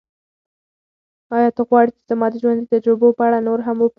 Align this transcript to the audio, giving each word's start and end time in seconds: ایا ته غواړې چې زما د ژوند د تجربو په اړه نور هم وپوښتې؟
ایا 1.35 1.49
ته 1.55 1.61
غواړې 1.67 1.91
چې 1.95 2.01
زما 2.09 2.27
د 2.31 2.35
ژوند 2.41 2.57
د 2.61 2.65
تجربو 2.73 3.07
په 3.17 3.23
اړه 3.27 3.37
نور 3.47 3.59
هم 3.67 3.75
وپوښتې؟ 3.77 3.89